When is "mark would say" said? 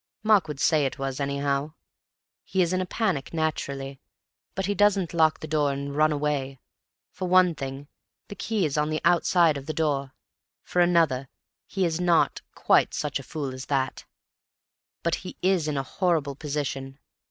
0.23-0.87